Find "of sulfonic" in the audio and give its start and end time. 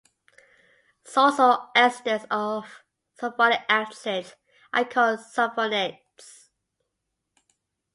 2.31-3.63